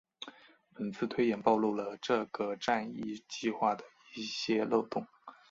[0.75, 3.83] 此次推演暴露出了这个战役计划的
[4.15, 5.05] 一些漏洞。